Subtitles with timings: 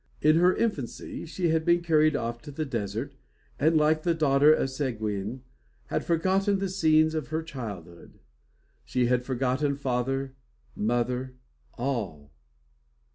[0.19, 3.13] In her infancy she had been carried off to the desert,
[3.59, 5.43] and, like the daughter of Seguin,
[5.89, 8.17] had forgotten the scenes of her childhood.
[8.83, 10.33] She had forgotten father
[10.75, 11.35] mother
[11.75, 12.31] all!